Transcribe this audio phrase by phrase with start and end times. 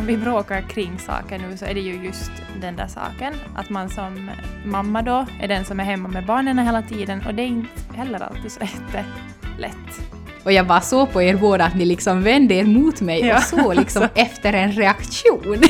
[0.00, 3.34] om vi bråkar kring saker nu så är det ju just den där saken.
[3.56, 4.30] Att man som
[4.64, 7.94] mamma då är den som är hemma med barnen hela tiden och det är inte
[7.94, 8.60] heller alltid så
[8.94, 10.00] jättelätt.
[10.44, 13.36] Och jag bara såg på er båda att ni liksom vände er mot mig Ja,
[13.36, 14.18] och så liksom alltså.
[14.18, 15.62] efter en reaktion.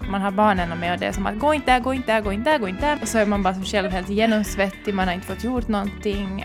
[0.10, 2.20] Man har barnen med och det är som att gå inte där, gå inte där,
[2.20, 2.98] gå inte där, gå inte där.
[3.02, 6.44] Och så är man bara som själv helt genomsvettig, man har inte fått gjort någonting.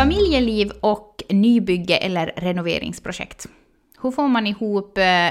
[0.00, 3.46] Familjeliv och nybygge eller renoveringsprojekt.
[4.02, 5.28] Hur får man ihop eh,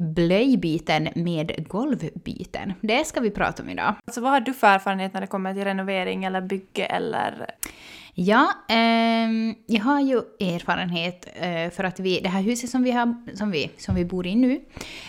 [0.00, 2.72] blöjbiten med golvbiten?
[2.80, 3.94] Det ska vi prata om idag.
[4.04, 7.50] Alltså vad har du för erfarenhet när det kommer till renovering eller bygge eller...
[8.14, 12.90] Ja, ehm, jag har ju erfarenhet eh, för att vi, det här huset som vi,
[12.90, 14.60] har, som vi, som vi bor i nu,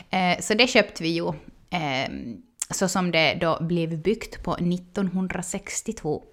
[0.10, 1.34] eh, så det köpte vi ju
[1.70, 6.24] ehm, så som det då blev byggt på 1962.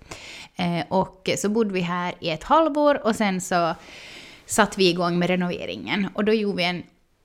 [0.57, 3.75] Eh, och så bodde vi här i ett halvår och sen så
[4.47, 6.09] satte vi igång med renoveringen.
[6.15, 6.83] Och då gjorde vi en,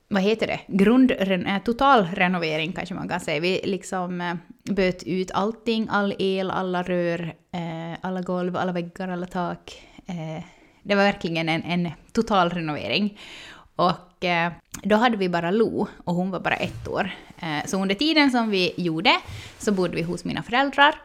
[0.08, 3.40] vad heter det, grund, eh, total renovering kanske man kan säga.
[3.40, 4.36] Vi liksom eh,
[4.74, 9.82] böt ut allting, all el, alla rör, eh, alla golv, alla väggar, alla tak.
[10.06, 10.44] Eh,
[10.84, 13.20] det var verkligen en, en total renovering.
[13.76, 14.52] Och och eh,
[14.84, 17.12] då hade vi bara Lo och hon var bara ett år.
[17.39, 19.11] Eh, så under tiden som vi gjorde
[19.58, 20.95] så bodde vi hos mina föräldrar.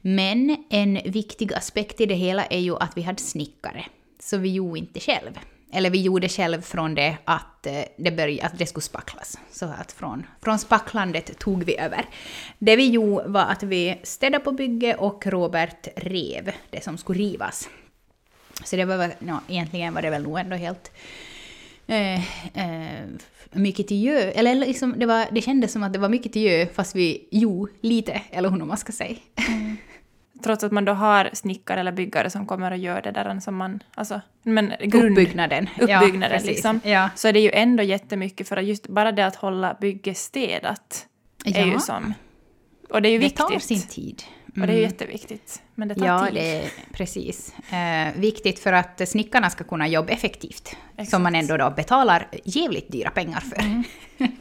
[0.00, 3.84] Men en viktig aspekt i det hela är ju att vi hade snickare.
[4.20, 5.38] Så vi gjorde inte själv.
[5.72, 9.38] Eller vi gjorde själv från det att eh, det, började, att det skulle spacklas.
[9.50, 12.04] Så att från, från spacklandet tog vi över.
[12.58, 17.18] Det vi gjorde var att vi städade på bygget och Robert rev det som skulle
[17.18, 17.68] rivas.
[18.64, 20.90] Så det var väl, no, egentligen var det väl nog ändå helt
[21.86, 22.14] eh,
[22.64, 23.06] eh,
[23.50, 24.18] mycket till gö.
[24.18, 27.28] Eller liksom, det, var, det kändes som att det var mycket till gö fast vi
[27.30, 29.16] gjorde lite, eller hur man ska säga.
[30.44, 33.56] Trots att man då har snickare eller byggare som kommer och gör det där som
[33.56, 33.82] man...
[33.94, 35.68] Alltså, men grund, Uppbyggnaden.
[35.80, 36.46] uppbyggnaden precis.
[36.48, 36.80] liksom.
[36.84, 37.10] Ja.
[37.16, 41.06] Så är det ju ändå jättemycket för att just bara det att hålla bygget städat
[41.44, 41.78] är ju Ja.
[41.78, 42.14] som...
[42.90, 43.38] Och det är ju Det viktigt.
[43.48, 44.22] tar sin tid.
[44.60, 44.82] Och det är Mm.
[44.82, 45.62] jätteviktigt.
[45.74, 46.36] Men det tar Ja, tid.
[46.36, 47.54] är precis.
[47.72, 50.76] Eh, viktigt för att snickarna ska kunna jobba effektivt.
[50.92, 51.10] Exakt.
[51.10, 53.60] Som man ändå då betalar jävligt dyra pengar för.
[53.62, 53.84] Mm.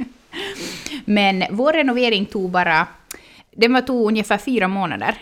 [1.06, 2.88] Men vår renovering tog bara...
[3.52, 5.16] Den var tog ungefär fyra månader.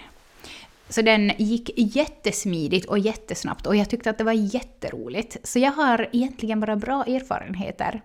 [0.89, 5.37] Så den gick jättesmidigt och jättesnabbt och jag tyckte att det var jätteroligt.
[5.43, 8.01] Så jag har egentligen bara bra erfarenheter.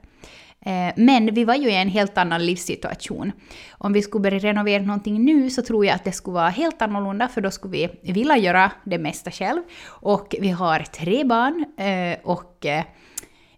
[0.65, 3.33] Eh, Men vi var ju i en helt annan livssituation.
[3.71, 6.83] Om vi skulle börja renovera någonting nu så tror jag att det skulle vara helt
[6.83, 9.63] annorlunda för då skulle vi vilja göra det mesta själv.
[9.87, 12.85] Och vi har tre barn eh, och eh,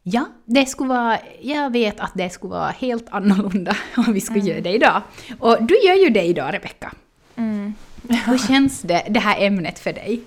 [0.03, 4.45] ja, det skulle vara, jag vet att det skulle vara helt annorlunda om vi skulle
[4.45, 5.03] göra det idag.
[5.39, 6.93] Och du gör ju det idag Rebecka.
[7.37, 7.75] Mm.
[8.27, 10.21] Hur känns det, det här ämnet för dig?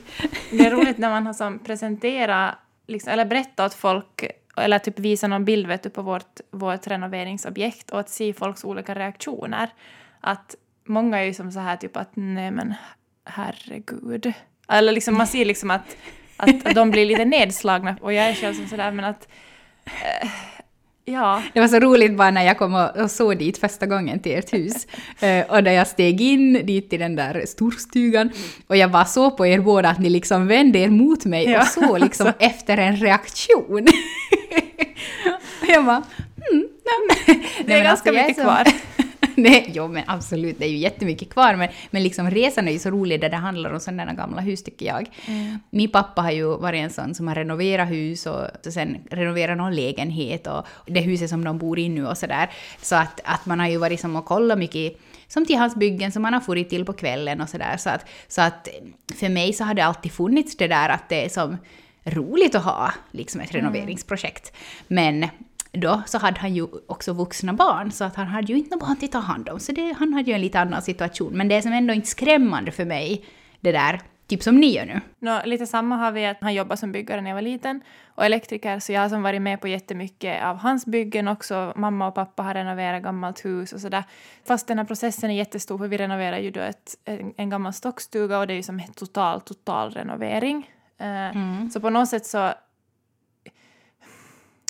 [0.52, 2.56] Det är roligt när man har som presenterat,
[2.88, 4.24] liksom, eller berättat åt folk,
[4.60, 8.64] eller typ visa någon bild vet du, på vårt, vårt renoveringsobjekt och att se folks
[8.64, 9.70] olika reaktioner.
[10.20, 10.56] Att
[10.86, 12.74] många är ju som så här typ att nej men
[13.26, 14.34] herregud.
[14.68, 15.98] Eller liksom man ser liksom att,
[16.38, 19.28] att, att de blir lite nedslagna och jag är själv som sådär men att
[19.86, 20.30] eh,
[21.12, 21.42] ja.
[21.54, 24.32] Det var så roligt bara när jag kom och, och såg dit första gången till
[24.38, 24.88] ert hus.
[25.22, 28.30] Eh, och när jag steg in dit till den där storstugan
[28.68, 31.62] och jag bara såg på er båda att ni liksom vände er mot mig Ja,
[31.62, 32.42] och såg liksom alltså.
[32.46, 33.88] efter en reaktion.
[35.62, 36.04] och jag bara,
[36.52, 36.68] mm,
[37.28, 38.68] nej, Det är ganska jag mycket så- kvar.
[39.44, 42.80] Nej, jo men absolut, det är ju jättemycket kvar men, men liksom resan är ju
[42.80, 45.10] så rolig där det handlar om sådana gamla hus tycker jag.
[45.70, 49.58] Min pappa har ju varit en sån som har renoverat hus och, och sen renoverat
[49.58, 52.50] någon lägenhet och det huset som de bor i nu och sådär.
[52.82, 54.98] Så att, att man har ju varit som och kollat mycket
[55.28, 57.78] som till hans byggen som man har farit till på kvällen och sådär.
[57.78, 58.68] Så att, så att
[59.20, 61.58] för mig så har det alltid funnits det där att det är som
[62.04, 64.54] roligt att ha liksom ett renoveringsprojekt.
[64.88, 65.28] Men
[65.72, 68.86] då så hade han ju också vuxna barn, så att han hade ju inte några
[68.86, 69.60] barn att ta hand om.
[69.60, 71.34] Så det, han hade ju en lite annan situation.
[71.34, 73.26] Men det är som ändå inte skrämmande för mig,
[73.60, 75.02] det där, typ som ni gör nu.
[75.20, 77.82] Nå, lite samma har vi att han jobbar som byggare när jag var liten
[78.16, 81.74] och elektriker så jag har som varit med på jättemycket av hans byggen också.
[81.76, 84.04] Mamma och pappa har renoverat gammalt hus och sådär.
[84.48, 87.74] Fast den här processen är jättestor för vi renoverar ju då ett, en, en gammal
[87.74, 90.70] stockstuga och det är ju som en total, total renovering.
[90.98, 92.54] Eh, Så på något sätt så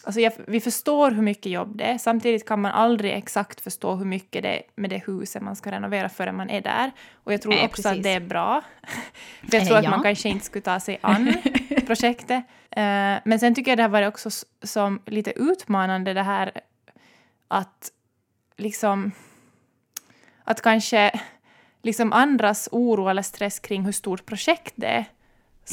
[0.03, 3.95] Alltså jag, vi förstår hur mycket jobb det är, samtidigt kan man aldrig exakt förstå
[3.95, 6.91] hur mycket det är med det huset man ska renovera förrän man är där.
[7.23, 7.97] Och jag tror Nej, också precis.
[7.97, 8.61] att det är bra.
[9.49, 9.89] För jag tror att ja.
[9.89, 11.33] man kanske inte skulle ta sig an
[11.85, 12.43] projektet.
[12.71, 14.29] Eh, men sen tycker jag det har varit också
[14.63, 16.51] som lite utmanande det här
[17.47, 17.91] att
[18.57, 19.11] liksom
[20.43, 21.19] att kanske
[21.81, 25.05] liksom andras oro eller stress kring hur stort projekt det är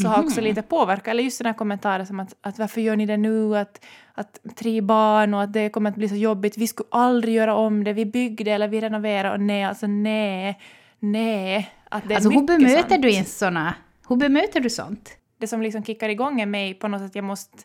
[0.03, 1.09] så har också lite påverkat.
[1.09, 3.57] Eller just den här kommentaren som att, att varför gör ni det nu?
[3.57, 3.85] Att,
[4.15, 6.59] att tre barn och att det kommer att bli så jobbigt.
[6.59, 7.93] Vi skulle aldrig göra om det.
[7.93, 10.61] Vi byggde eller vi renoverade och nej, alltså nej,
[10.99, 11.71] nej.
[11.89, 13.03] Att det Alltså hur bemöter sånt.
[13.03, 13.75] du ens såna...
[14.09, 15.11] Hur bemöter du sånt?
[15.39, 17.59] Det som liksom kickar igång är mig på något sätt, jag måste,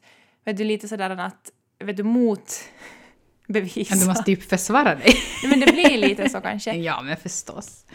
[0.46, 1.52] vet du, lite sådär att,
[1.84, 2.52] vet du, mot
[3.48, 3.96] bevisa.
[3.96, 5.14] Du måste typ försvara dig.
[5.50, 6.74] Men det blir lite så kanske.
[6.74, 7.86] Ja, men förstås.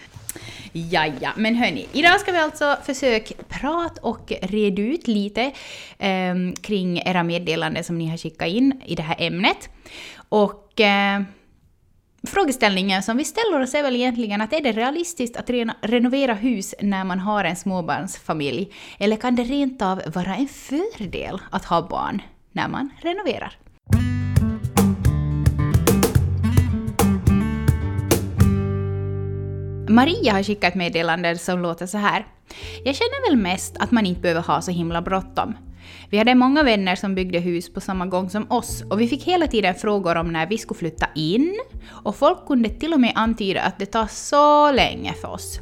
[0.73, 5.53] Ja, ja, men hörni, idag ska vi alltså försöka prata och reda ut lite
[5.99, 9.69] ehm, kring era meddelanden som ni har skickat in i det här ämnet.
[10.29, 11.23] Och eh,
[12.27, 16.35] frågeställningen som vi ställer oss är väl egentligen att är det realistiskt att rena, renovera
[16.35, 18.73] hus när man har en småbarnsfamilj?
[18.99, 22.23] Eller kan det rent av vara en fördel att ha barn
[22.53, 23.66] när man renoverar?
[29.87, 29.95] Mm.
[29.95, 32.27] Maria har skickat ett meddelande som låter så här.
[32.85, 35.57] Jag känner väl mest att man inte behöver ha så himla bråttom.
[36.11, 39.25] Vi hade många vänner som byggde hus på samma gång som oss och vi fick
[39.25, 41.55] hela tiden frågor om när vi skulle flytta in
[41.89, 45.61] och folk kunde till och med antyda att det tar så länge för oss.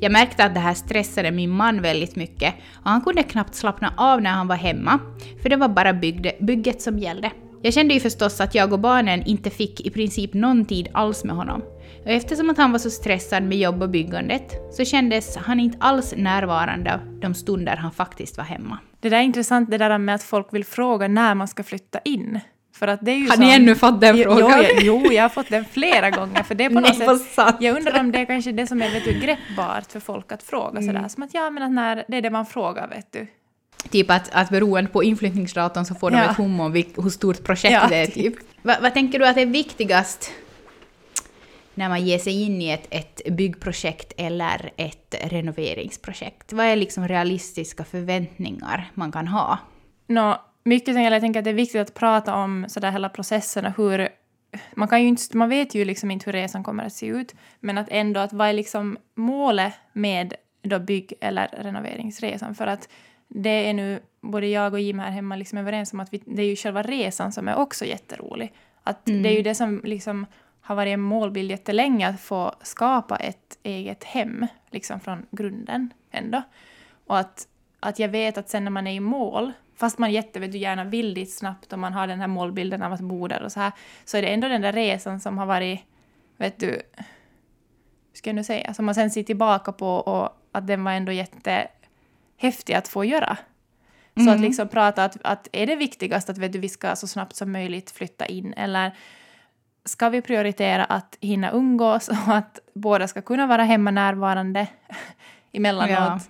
[0.00, 3.94] Jag märkte att det här stressade min man väldigt mycket och han kunde knappt slappna
[3.96, 4.98] av när han var hemma,
[5.42, 7.30] för det var bara byggde, bygget som gällde.
[7.62, 11.24] Jag kände ju förstås att jag och barnen inte fick i princip någon tid alls
[11.24, 11.62] med honom.
[12.06, 15.78] Och eftersom att han var så stressad med jobb och byggandet så kändes han inte
[15.80, 18.78] alls närvarande de stunder han faktiskt var hemma.
[19.00, 21.98] Det där är intressant, det där med att folk vill fråga när man ska flytta
[22.04, 22.40] in.
[22.76, 24.64] För att det är ju Har ni ännu fått den frågan?
[24.80, 26.42] Jo, jo, jag har fått den flera gånger.
[26.42, 27.56] För det är på något Nej, sätt, sant.
[27.60, 30.42] jag undrar om det är kanske det som är vet du, greppbart för folk att
[30.42, 30.86] fråga Mm.
[30.94, 31.08] sådär.
[31.08, 33.26] Som att ja, men att när, det är det man frågar, vet du.
[33.90, 36.24] Typ att, att beroende på inflyttningsdatum så får de Ja.
[36.30, 38.06] ett hum om hur stort projekt Ja, det är.
[38.06, 38.34] Typ.
[38.62, 40.30] Va, vad tänker du att är viktigast
[41.76, 46.52] när man ger sig in i ett, ett byggprojekt eller ett renoveringsprojekt?
[46.52, 49.58] Vad är liksom realistiska förväntningar man kan ha?
[50.06, 53.66] Nå, mycket eller jag tänker att det är viktigt att prata om sådär hela processen
[53.66, 54.08] och hur...
[54.74, 57.34] Man, kan ju inte, man vet ju liksom inte hur resan kommer att se ut,
[57.60, 62.54] men att ändå att vad är liksom målet med då bygg eller renoveringsresan?
[62.54, 62.88] För att
[63.28, 66.42] det är nu både jag och Jim här hemma liksom överens om att vi, det
[66.42, 68.52] är ju själva resan som är också jätterolig.
[68.82, 70.26] Att det är ju det som liksom
[70.66, 76.42] har varit en målbild jättelänge, att få skapa ett eget hem liksom från grunden ändå.
[77.06, 77.48] Och att,
[77.80, 80.84] att jag vet att sen när man är i mål, fast man jättevet du gärna
[80.84, 83.60] vill dit snabbt och man har den här målbilden av att bo där och så
[83.60, 83.72] här,
[84.04, 85.80] så är det ändå den där resan som har varit,
[86.36, 86.82] vet du, hur
[88.12, 91.12] ska jag nu säga, som man sen ser tillbaka på och att den var ändå
[91.12, 93.38] jättehäftig att få göra.
[94.24, 97.06] Så att liksom prata att, att är det viktigast att vet du, vi ska så
[97.06, 98.92] snabbt som möjligt flytta in eller
[99.86, 104.66] ska vi prioritera att hinna umgås och att båda ska kunna vara hemma närvarande
[105.52, 105.90] emellanåt?
[105.90, 106.20] Ja.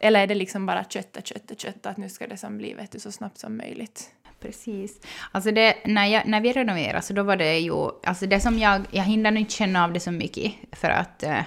[0.00, 2.92] Eller är det liksom bara kötta, kötta, kötta, att nu ska det som bli vet
[2.92, 4.10] du, så snabbt som möjligt?
[4.40, 5.00] Precis.
[5.32, 8.58] Alltså det, när, jag, när vi renoverade så då var det ju, alltså det som
[8.58, 11.42] jag, jag hinner nog inte känna av det så mycket för att eh,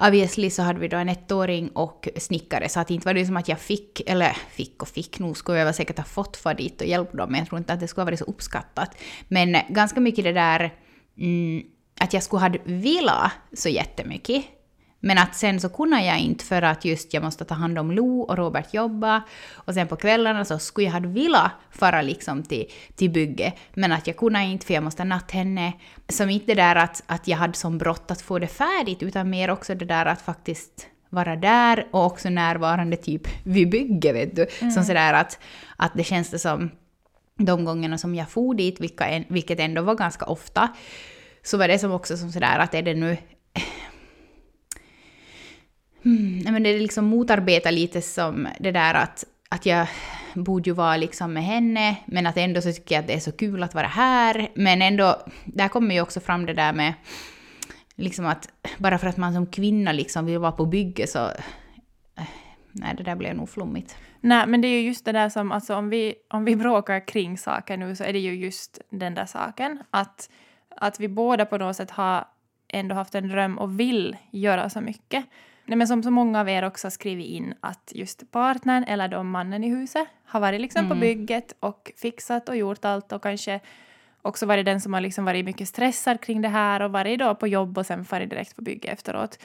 [0.00, 3.36] obviously så hade vi då en ettåring och snickare så att inte var det som
[3.36, 6.54] att jag fick, eller fick och fick, nog skulle jag väl säkert ha fått fara
[6.54, 8.96] dit och hjälpa dem men jag tror inte att det skulle ha varit så uppskattat.
[9.28, 10.74] Men ganska mycket det där
[11.18, 11.62] mm,
[12.00, 14.44] att jag skulle ha velat så jättemycket
[15.06, 17.90] men att sen så kunde jag inte för att just jag måste ta hand om
[17.90, 19.22] Lo och Robert jobba.
[19.54, 23.52] Och sen på kvällarna så skulle jag ha velat fara liksom till, till bygge.
[23.74, 25.72] Men att jag kunde inte för jag måste natt henne.
[26.08, 29.30] Som inte det där att, att jag hade som brott att få det färdigt utan
[29.30, 34.36] mer också det där att faktiskt vara där och också närvarande typ vid bygge vet
[34.36, 34.46] du.
[34.70, 35.38] Som sådär att,
[35.76, 36.70] att det känns det som
[37.38, 40.68] de gångerna som jag for dit, vilka vilket ändå var ganska ofta,
[41.42, 43.16] så var det som också som sådär att är det nu
[46.06, 49.86] Mm, men det liksom motarbetar lite som det där att, att jag
[50.34, 53.20] borde ju vara liksom med henne, men att ändå så tycker jag att det är
[53.20, 54.48] så kul att vara här.
[54.54, 56.94] Men ändå, där kommer ju också fram det där med
[57.96, 58.48] liksom att
[58.78, 61.24] bara för att man som kvinna liksom vill vara på bygge så...
[62.16, 62.24] Eh,
[62.72, 63.96] nej, det där blev nog flummigt.
[64.20, 67.06] Nej, men det är ju just det där som, alltså om vi, om vi bråkar
[67.06, 69.82] kring saker nu så är det ju just den där saken.
[69.90, 70.30] Att,
[70.76, 72.24] att vi båda på något sätt har
[72.68, 75.24] ändå haft en dröm och vill göra så mycket.
[75.66, 79.08] Nej, men som så många av er också har skrivit in att just partnern eller
[79.08, 83.22] då mannen i huset har varit liksom på bygget och fixat och gjort allt och
[83.22, 83.60] kanske
[84.22, 87.34] också varit den som har liksom varit mycket stressad kring det här och varit då
[87.34, 89.38] på jobb och sen farit direkt på bygge efteråt.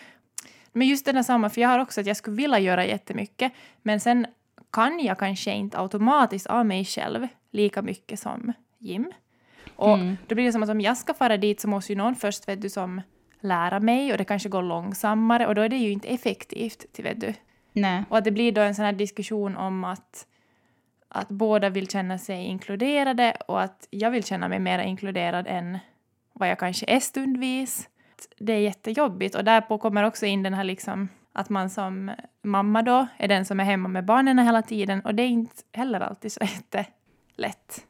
[0.72, 3.52] Men just den där samma, för jag har också att jag skulle vilja göra jättemycket,
[3.82, 4.26] men sen
[4.72, 9.12] kan jag kanske inte automatiskt av mig själv lika mycket som Jim.
[9.76, 9.98] Och
[10.28, 12.48] då blir det som att om jag ska fara dit så måste ju någon först
[12.48, 13.02] vet du, som
[13.44, 17.22] lära mig och det kanske går långsammare och då är det ju inte effektivt, vet
[17.22, 17.34] du.
[17.74, 18.04] Nej.
[18.10, 20.28] Och att det blir då en sån här diskussion om att,
[21.08, 25.80] att båda vill känna sig inkluderade och att jag vill känna mig mer inkluderad än
[26.34, 27.90] vad jag kanske är stundvis.
[28.40, 32.12] Det är jättejobbigt och därpå kommer också in den här liksom att man som
[32.44, 35.56] mamma då är den som är hemma med barnen hela tiden och det är inte
[35.74, 37.86] heller alltid så jättelätt.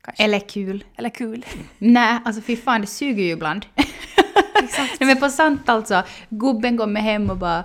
[0.00, 0.24] Kanske.
[0.24, 0.84] Eller kul.
[0.96, 1.46] Eller kul.
[1.78, 3.66] Nej, alltså fy fan, det suger ju ibland.
[4.62, 5.00] Exakt.
[5.00, 7.64] Nej men på sant alltså, gubben kommer hem och bara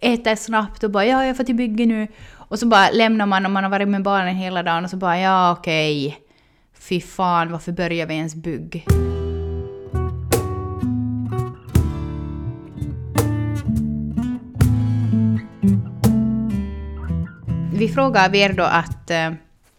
[0.00, 2.08] äter snabbt och bara ja, jag får till bygge nu.
[2.48, 4.96] Och så bara lämnar man och man har varit med barnen hela dagen och så
[4.96, 6.18] bara ja, okej.
[6.78, 8.86] Fy fan, varför börjar vi ens bygg?
[17.72, 19.32] Vi frågade er då att, eh,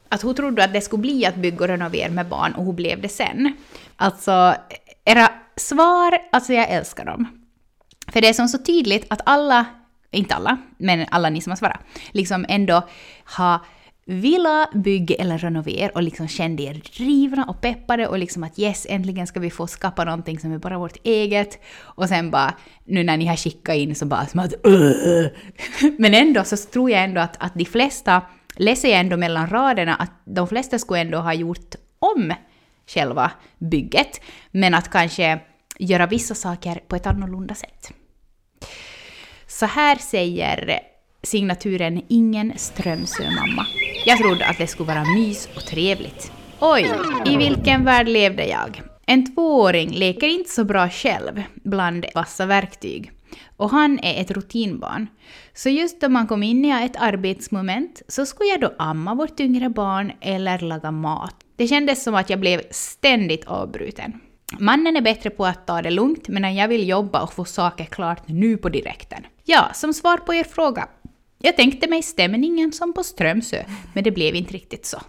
[0.09, 2.73] att hon trodde att det skulle bli att bygga och renovera med barn och hur
[2.73, 3.53] blev det sen?
[3.95, 4.55] Alltså,
[5.05, 7.47] era svar, alltså jag älskar dem.
[8.07, 9.65] För det är som så tydligt att alla,
[10.11, 11.79] inte alla, men alla ni som har svarat,
[12.11, 12.87] liksom ändå
[13.23, 13.59] har
[14.07, 18.85] villa, bygga eller renovera och liksom kände er drivna och peppade och liksom att yes,
[18.89, 21.59] äntligen ska vi få skapa någonting som är bara vårt eget.
[21.79, 22.53] Och sen bara,
[22.85, 25.27] nu när ni har skickat in så bara som att "Ugh."
[25.97, 28.21] Men ändå så tror jag ändå att, att de flesta,
[28.55, 32.33] läser jag ändå mellan raderna, att de flesta skulle ändå ha gjort om
[32.87, 35.39] själva bygget, men att kanske
[35.79, 37.91] göra vissa saker på ett annorlunda sätt.
[39.47, 40.79] Så här säger
[41.23, 43.65] signaturen Ingen Strömsö-mamma.
[44.05, 46.31] Jag trodde att det skulle vara mys och trevligt.
[46.59, 46.91] Oj,
[47.25, 48.81] i vilken värld levde jag?
[49.05, 53.11] En tvååring leker inte så bra själv bland vassa verktyg.
[53.57, 55.07] Och han är ett rutinbarn.
[55.53, 59.39] Så just då man kom in i ett arbetsmoment så skulle jag då amma vårt
[59.39, 61.35] yngre barn eller laga mat.
[61.57, 64.19] Det kändes som att jag blev ständigt avbruten.
[64.59, 67.85] Mannen är bättre på att ta det lugnt, men jag vill jobba och få saker
[67.85, 69.25] klart nu på direkten.
[69.43, 70.87] Ja, som svar på er fråga.
[71.39, 75.01] Jag tänkte mig stämningen som på Strömsö, men det blev inte riktigt så.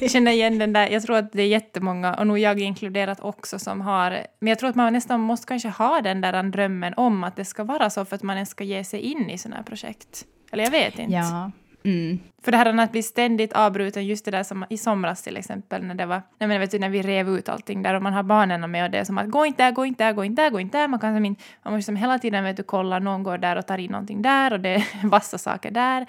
[0.00, 3.20] Jag känner igen den där, jag tror att det är jättemånga, och nog jag inkluderat
[3.20, 4.10] också, som har...
[4.40, 7.44] Men jag tror att man nästan måste kanske ha den där drömmen om att det
[7.44, 10.24] ska vara så för att man ens ska ge sig in i sådana här projekt.
[10.52, 11.14] Eller jag vet inte.
[11.14, 11.50] Ja.
[11.88, 12.18] Mm.
[12.42, 15.82] För det här att bli ständigt avbruten, just det där som i somras till exempel,
[15.84, 18.12] när det var, nej men vet du, när vi rev ut allting där och man
[18.12, 20.24] har barnen med och det är som att gå inte där, gå inte där, gå
[20.24, 20.88] inte där, gå inte där.
[20.88, 23.56] Man, kan som inte, man måste som hela tiden vet du, kolla, någon går där
[23.56, 26.06] och tar in någonting där och det är vassa saker där.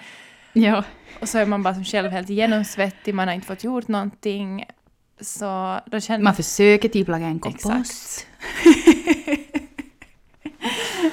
[0.52, 0.84] Ja.
[1.20, 4.64] Och så är man bara som själv helt genomsvettig, man har inte fått gjort någonting.
[5.20, 8.26] Så då känner Man försöker typ laga en kompost.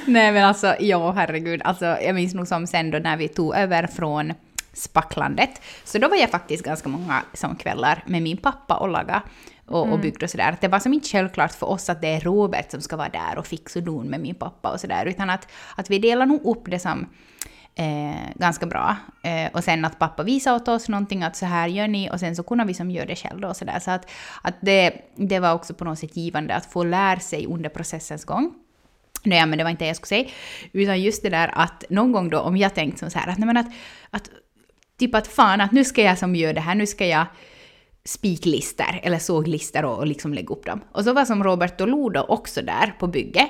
[0.06, 1.62] Nej men alltså, ja herregud.
[1.64, 4.34] Alltså, jag minns nog som sen då när vi tog över från
[4.77, 5.62] Spacklandet.
[5.84, 9.24] Så då var jag faktiskt ganska många som kvällar med min pappa och laga
[9.67, 10.57] och, och byggde och sådär.
[10.62, 13.38] Det var som inte självklart för oss att det är Robert som ska vara där
[13.38, 16.46] och fixa och don med min pappa och sådär, utan att, att vi delar nog
[16.46, 17.07] upp det som
[17.75, 18.96] eh, ganska bra.
[19.24, 22.19] Eh, och sen att pappa visar åt oss någonting att så här gör ni och
[22.19, 23.79] sen så kunde vi som gör det själva och sådär.
[23.79, 27.46] Så att, att det, det var också på något sätt givande att få lära sig
[27.48, 28.53] under processens gång.
[29.24, 30.29] Nej, men det var inte det jag skulle säga.
[30.72, 33.38] Utan just det där att någon gång då om jag tänkt som så här att,
[33.38, 33.67] nej, men att,
[34.10, 34.29] att
[34.98, 37.25] typ att fan att nu ska jag som gör det här, nu ska jag
[38.06, 40.82] spiklister eller såglister och, och liksom lägga upp dem.
[40.92, 41.88] Och så var som Robert och
[42.30, 43.50] också där på bygget.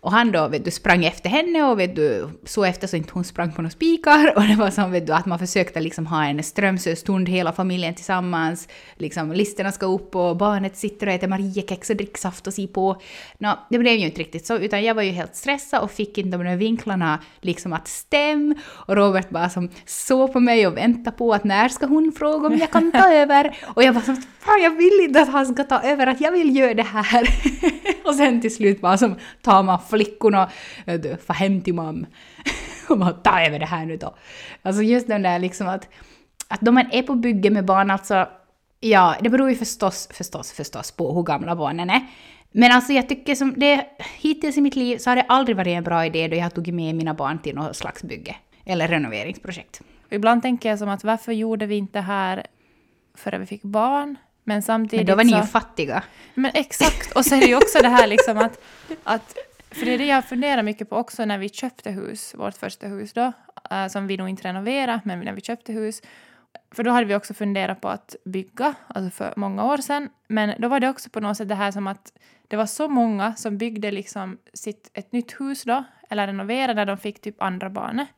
[0.00, 3.12] Och han då vet du, sprang efter henne och vet du, så efter så inte
[3.12, 4.32] hon sprang på några spikar.
[4.36, 7.94] Och det var som vet du, att man försökte liksom ha en Strömsöstund, hela familjen
[7.94, 8.68] tillsammans.
[8.96, 12.66] Liksom, listerna ska upp och barnet sitter och äter Mariekex och dricker saft och si
[12.66, 13.00] på.
[13.38, 16.18] Nå, det blev ju inte riktigt så, utan jag var ju helt stressad och fick
[16.18, 18.54] inte de där vinklarna liksom att stämma.
[18.64, 22.46] Och Robert bara som såg på mig och väntade på att när ska hon fråga
[22.46, 23.56] om jag kan ta över?
[23.74, 26.32] Och jag bara som fan jag vill inte att han ska ta över, att jag
[26.32, 27.28] vill göra det här.
[28.04, 30.50] och sen till slut bara som tar man flickorna,
[30.84, 32.06] du, far hem till mam.
[32.88, 34.14] och man tar över det här nu då.
[34.62, 35.88] Alltså just den där liksom att,
[36.48, 38.28] att då man är på bygge med barn, alltså,
[38.80, 42.06] ja, det beror ju förstås, förstås, förstås på hur gamla barnen är.
[42.52, 43.86] Men alltså jag tycker som det,
[44.18, 46.50] hittills i mitt liv så har det aldrig varit en bra idé då jag har
[46.50, 48.36] tagit med mina barn till något slags bygge.
[48.64, 49.80] Eller renoveringsprojekt.
[50.06, 52.46] Och ibland tänker jag som att varför gjorde vi inte det här
[53.14, 54.16] före vi fick barn?
[54.44, 55.38] Men samtidigt Men då var ni så...
[55.38, 56.02] ju fattiga.
[56.34, 58.60] Men exakt, och så är det ju också det här liksom att,
[59.04, 59.36] att
[59.70, 62.86] för det är det jag funderar mycket på också när vi köpte hus, vårt första
[62.86, 63.32] hus då,
[63.70, 66.02] eh, som vi nog inte renoverade, men när vi köpte hus.
[66.70, 70.08] För då hade vi också funderat på att bygga, alltså för många år sedan.
[70.28, 72.12] Men då var det också på något sätt det här som att
[72.48, 76.86] det var så många som byggde liksom sitt, ett nytt hus då, eller renoverade när
[76.86, 78.08] de fick typ andra barnet.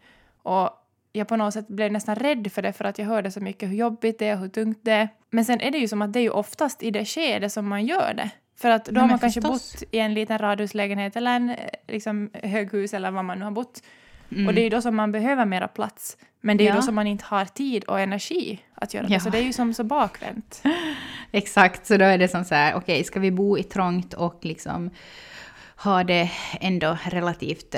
[0.42, 0.70] Och
[1.12, 3.68] jag på något sätt blev nästan rädd för det för att jag hörde så mycket
[3.68, 5.08] hur jobbigt det är och hur tungt det är.
[5.30, 7.68] Men sen är det ju som att det är ju oftast i det skede som
[7.68, 8.30] man gör det.
[8.60, 9.72] För att då Ja, har man kanske förstås.
[9.80, 11.56] bott i en liten radhuslägenhet eller en eh,
[11.88, 13.82] liksom, höghus eller vad man nu har bott.
[14.32, 14.46] Mm.
[14.46, 16.16] Och det är ju då som man behöver mera plats.
[16.40, 16.76] Men det är ju Ja.
[16.76, 19.14] då som man inte har tid och energi att göra Ja.
[19.14, 19.20] det.
[19.20, 20.62] Så det är ju som så bakvänt.
[21.32, 24.38] Exakt, så då är det som så här, okej, ska vi bo i trångt och
[24.44, 24.90] liksom
[25.76, 27.70] ha det ändå relativt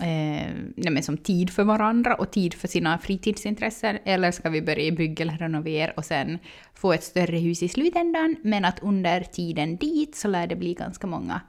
[0.00, 4.92] eh, nej som tid för varandra och tid för sina fritidsintressen, eller ska vi börja
[4.92, 6.38] bygga eller renovera och sen
[6.74, 10.74] få ett större hus i slutändan, men att under tiden dit så lär det bli
[10.74, 11.40] ganska många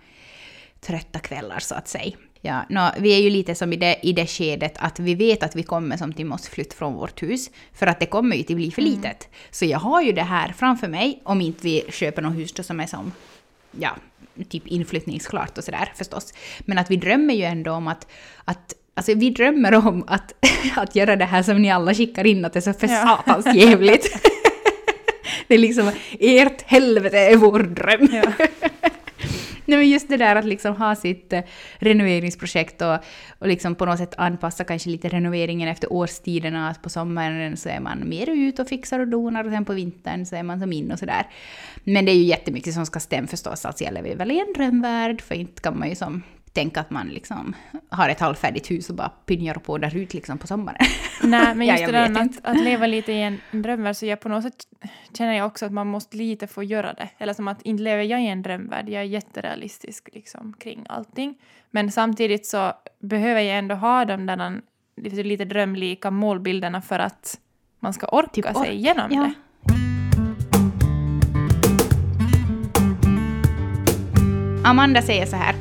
[0.81, 2.17] trötta kvällar så att säga.
[2.45, 5.43] Ja, nå, vi är ju lite som i det, i det skedet att vi vet
[5.43, 8.43] att vi kommer som till måste flytta från vårt hus, för att det kommer ju
[8.43, 9.29] till bli för litet.
[9.51, 12.63] Så jag har ju det här framför mig, om inte vi köper något hus då
[12.63, 13.11] som är som,
[13.71, 13.95] ja,
[14.49, 16.33] typ inflyttningsklart och sådär förstås.
[16.59, 18.07] Men att vi drömmer ju ändå om att,
[18.45, 20.33] att Alltså vi drömmer om att,
[20.75, 23.23] att göra det här som ni alla skickar in, att det är så för Ja.
[23.25, 24.27] satans jävligt.
[25.47, 28.07] det är liksom, ert helvete är vår dröm.
[28.11, 28.47] Ja.
[29.65, 31.41] Nej men just det där att liksom ha sitt eh,
[31.79, 32.97] renoveringsprojekt och,
[33.39, 36.69] och liksom på något sätt anpassa kanske lite renoveringen efter årstiderna.
[36.69, 39.73] Att på sommaren så är man mer ut och fixar och donar och sen på
[39.73, 41.27] vintern så är man som in och sådär.
[41.83, 43.65] Men det är ju jättemycket som ska stämma förstås.
[43.65, 46.89] Alltså jag lever väl i en drömvärld för inte kan man ju som tänka att
[46.89, 47.55] man liksom
[47.89, 50.77] har ett halvfärdigt hus och bara pynjar på där ut liksom på sommaren.
[51.23, 54.05] Nej, men Ja, just jag det där att, att leva lite i en drömvärld, så
[54.05, 54.55] jag på något sätt
[55.17, 57.09] känner jag också att man måste lite få göra det.
[57.17, 61.35] Eller som att inte lever jag i en drömvärld, jag är jätterealistisk liksom, kring allting.
[61.71, 64.61] Men samtidigt så behöver jag ändå ha de där
[65.01, 67.39] lite, lite drömlika målbilderna för att
[67.79, 68.69] man ska orka Typ sig ork.
[68.69, 69.21] igenom Ja.
[69.23, 69.33] det.
[74.65, 75.55] Amanda säger så här.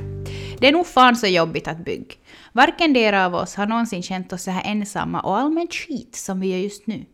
[0.62, 2.14] Det är nog fan så jobbigt att bygga.
[2.52, 6.40] Varken dera av oss har någonsin känt oss så här ensamma och allmänt skit som
[6.40, 7.04] vi gör just nu.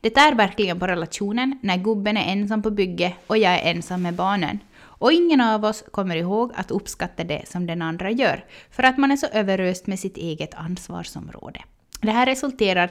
[0.00, 4.02] Det är verkligen på relationen när gubben är ensam på bygge och jag är ensam
[4.02, 4.58] med barnen.
[4.80, 8.98] Och ingen av oss kommer ihåg att uppskatta det som den andra gör, för att
[8.98, 11.60] man är så överöst med sitt eget ansvarsområde.
[12.00, 12.90] Det här resulterar,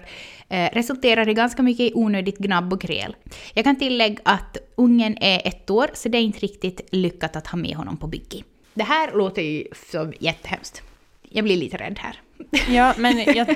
[0.49, 3.15] eh, resulterar i ganska mycket onödigt gnabb och gräl.
[3.53, 7.47] Jag kan tillägga att ungen är ett år, så det är inte riktigt lyckat att
[7.47, 8.43] ha med honom på bygge.
[8.77, 10.81] Det här låter ju som jättehemskt.
[11.21, 12.21] Jag blir lite rädd här.
[12.69, 13.55] Ja, men jag,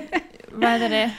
[0.51, 1.11] vad heter det?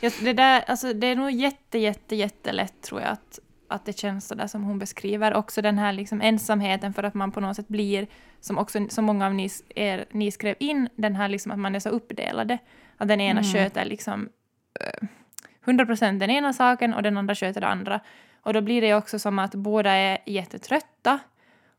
[0.00, 3.98] Jag, det, där, alltså, det är nog jätte, jätte, jättelätt tror jag att, att det
[3.98, 5.34] känns så där som hon beskriver.
[5.34, 8.06] Också den här liksom ensamheten för att man på något sätt blir,
[8.40, 11.74] som också så många av ni, er, ni skrev in, den här liksom att man
[11.74, 12.58] är så uppdelade.
[12.96, 13.52] Att den ena Mm.
[13.52, 14.28] sköter liksom
[14.80, 15.08] eh,
[15.64, 18.00] 100% den ena saken och den andra sköter det andra.
[18.42, 21.18] Och då blir det också som att båda är jättetrötta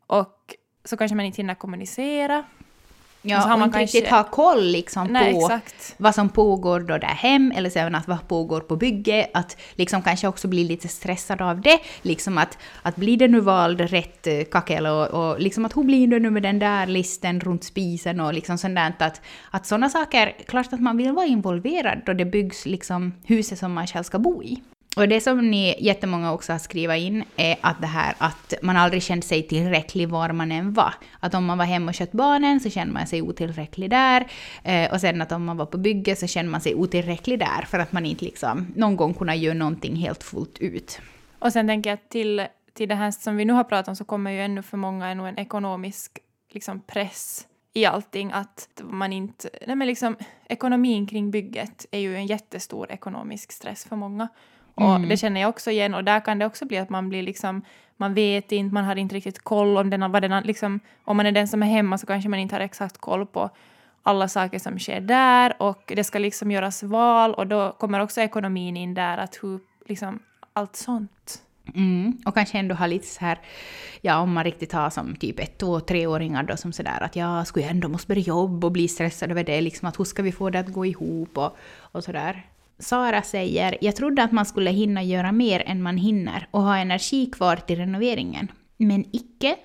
[0.08, 2.40] och så kanske man inte hinner kommunicera.
[2.40, 5.96] Och så Ja, har och man inte kanske- riktigt ha koll liksom Nej, på exakt.
[5.98, 9.58] vad som pågår då där hem, eller så även att vad pågår på bygge, att
[9.76, 13.82] liksom kanske också bli lite stressad av det, liksom att, att blir det nu vald
[13.82, 17.40] rätt eh, kackel och, och liksom att hur blir det nu med den där listen
[17.40, 19.22] runt spisen och liksom sånt där, att,
[19.52, 23.74] att sådana saker, klart att man vill vara involverad då det byggs liksom huset som
[23.74, 24.62] man själv ska bo i.
[24.96, 28.78] Och det som ni jättemånga också har skrivit in är att det här att man
[28.78, 30.94] aldrig kände sig tillräcklig var man än var.
[31.20, 34.28] Att om man var hemma och kött barnen så kände man sig otillräcklig där.
[34.64, 37.66] Eh, och sen att om man var på bygge så kände man sig otillräcklig där
[37.68, 41.00] för att man inte liksom någon gång kunde göra någonting helt fullt ut.
[41.40, 43.96] Och sen tänker jag att till, till det här som vi nu har pratat om
[43.96, 46.20] så kommer ju ännu för många ännu en ekonomisk
[46.52, 48.32] liksom, press i allting.
[48.32, 49.50] Att man inte...
[49.68, 50.16] Nej men liksom,
[50.50, 54.28] ekonomin kring bygget är ju en jättestor ekonomisk stress för många.
[54.76, 55.10] Och Mm.
[55.10, 55.94] det känner jag också igen.
[55.94, 57.62] Och där kan det också bli att man blir liksom...
[57.98, 61.26] Man vet inte, man har inte riktigt koll om den, vad den liksom, Om man
[61.26, 63.50] är den som är hemma så kanske man inte har exakt koll på
[64.04, 68.22] alla saker som sker där och det ska liksom göras val och då kommer också
[68.22, 70.20] ekonomin in där, att hur, liksom,
[70.54, 71.42] allt sånt.
[71.76, 72.18] Mm.
[72.26, 73.40] Och kanske ändå ha lite så här,
[74.02, 77.46] ja om man riktigt har som typ ett, två, treåringar då som sådär att ja,
[77.46, 80.24] skulle jag ändå måste börja jobba och bli stressad över det, liksom att hur ska
[80.24, 82.46] vi få det att gå ihop och, och sådär.
[82.80, 86.78] Sara säger, jag trodde att man skulle hinna göra mer än man hinner och ha
[86.78, 88.52] energi kvar till renoveringen.
[88.78, 89.56] Men icke.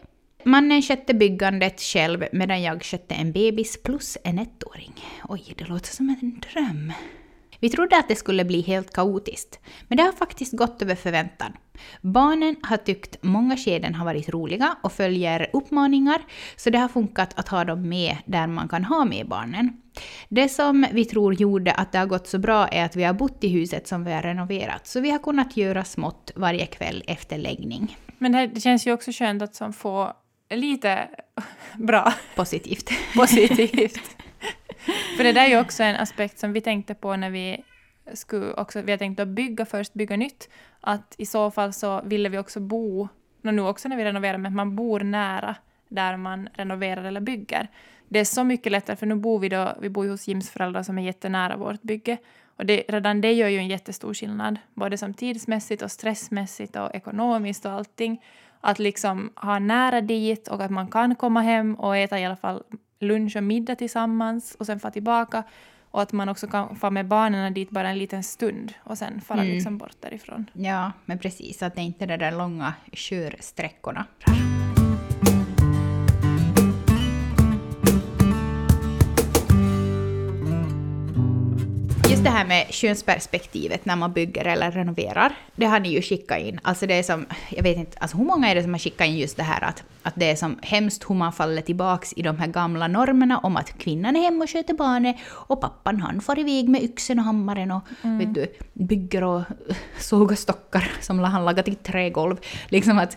[0.45, 4.95] Mannen skötte byggandet själv medan jag skötte en bebis plus en ettåring.
[5.29, 6.93] Oj, det låter som en dröm.
[7.61, 11.53] Vi trodde att det skulle bli helt kaotiskt, men det har faktiskt gått över förväntan.
[12.01, 16.23] Barnen har tyckt många skeden har varit roliga och följer uppmaningar,
[16.57, 19.73] så det har funkat att ha dem med där man kan ha med barnen.
[20.29, 23.15] Det som vi tror gjorde att det har gått så bra är att vi har
[23.15, 27.05] bott i huset som vi har renoverat, så vi har kunnat göra smått varje kväll
[27.07, 27.97] efter läggning.
[28.19, 30.13] Men det, känns ju också skönt att som få
[30.51, 31.09] lite
[31.79, 32.91] bra Positivt.
[33.15, 34.17] positivt.
[35.17, 37.65] För det där är ju också en aspekt som vi tänkte på när vi
[38.15, 40.49] skulle också, vi har tänkt att bygga först, bygga nytt.
[40.81, 43.09] Att i så fall så ville vi också bo
[43.43, 45.57] nu också när vi renoverar, men att man bor nära
[45.89, 47.69] där man renoverar eller bygger.
[48.09, 50.83] Det är så mycket lättare, för nu bor vi då, vi bor hos Jims föräldrar
[50.83, 52.17] som är jättenära vårt bygge.
[52.57, 56.95] Och det, redan det gör ju en jättestor skillnad, både som tidsmässigt och stressmässigt och
[56.95, 58.23] ekonomiskt och allting.
[58.61, 62.37] Att liksom ha nära dit och att man kan komma hem och äta i alla
[62.37, 62.63] fall
[63.01, 65.43] lunch och middag tillsammans och sen få tillbaka.
[65.91, 69.21] Och att man också kan få med barnen dit bara en liten stund och sen
[69.21, 69.53] fara Mm.
[69.55, 70.47] liksom bort därifrån.
[70.53, 71.63] Ja, men precis.
[71.63, 74.07] Att det inte är de där långa körsträckorna.
[82.21, 86.39] Just det här med könsperspektivet när man bygger eller renoverar, det har ni ju skickat
[86.39, 86.61] in.
[86.63, 89.07] Alltså det är som, jag vet inte, alltså hur många är det som har skickat
[89.07, 92.23] in just det här att, att det är som hemskt hur man faller tillbaks i
[92.23, 96.21] de här gamla normerna om att kvinnan är hemma och sköter barnet och pappan han
[96.21, 99.43] far iväg med yxen och hammaren och vet du, bygger och
[99.99, 102.37] sågar stockar som han lagat i trägolv.
[102.69, 103.17] Liksom att,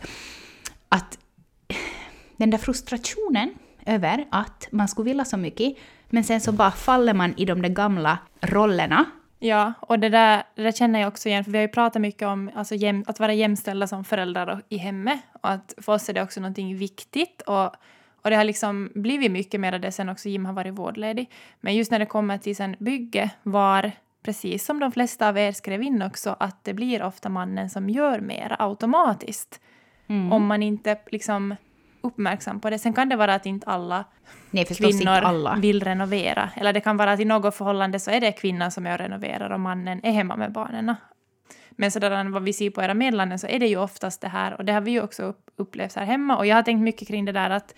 [0.90, 1.18] att
[2.38, 3.54] den där frustrationen
[3.86, 5.78] över att man skulle vilja så mycket,
[6.10, 9.06] men sen så bara faller man i de där gamla rollerna.
[9.40, 12.02] Ja, och det där, det där känner jag också igen, för vi har ju pratat
[12.02, 15.20] mycket om alltså, jäm, att vara jämställda som föräldrar i hemmet.
[15.42, 17.42] Och att för oss är det också någonting viktigt.
[17.42, 17.66] Och,
[18.22, 21.30] och det har liksom blivit mycket mer av det sen också Jim har varit vårdledig.
[21.62, 23.92] Men just när det kommer till sen bygge var,
[24.24, 27.90] precis som de flesta av er skrev in också, att det blir ofta mannen som
[27.90, 29.60] gör mer automatiskt.
[30.32, 31.56] Om man inte liksom
[32.04, 32.80] uppmärksam på det.
[32.80, 34.06] Sen kan det vara att inte alla
[34.52, 35.56] Nej, förstås inte kvinnor alla.
[35.56, 36.50] vill renovera.
[36.56, 39.00] Eller det kan vara att i något förhållande så är det kvinnan som är och
[39.00, 40.96] renoverar och mannen är hemma med barnen.
[41.72, 44.54] Men sådär vad vi ser på era meddelanden så är det ju oftast det här
[44.54, 47.08] och det har vi ju också upp- upplevt här hemma och jag har tänkt mycket
[47.08, 47.74] kring det där att